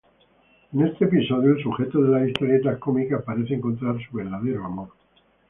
En 0.73 0.81
este 0.81 1.05
episodio, 1.05 1.51
el 1.51 1.61
sujeto 1.61 2.01
de 2.01 2.09
las 2.09 2.27
historietas 2.27 2.79
cómicas 2.79 3.21
parece 3.23 3.53
encontrar 3.53 3.97
su 4.03 4.17
verdadero 4.17 4.65
amor. 4.65 4.89